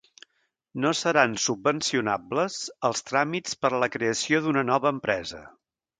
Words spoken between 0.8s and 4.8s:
No seran subvencionables els tràmits per a la creació d'una